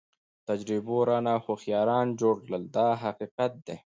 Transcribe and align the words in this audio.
تجربو 0.47 0.97
رانه 1.09 1.33
هوښیاران 1.45 2.07
جوړ 2.21 2.35
کړل 2.45 2.63
دا 2.77 2.87
حقیقت 3.03 3.53
دی. 3.67 3.77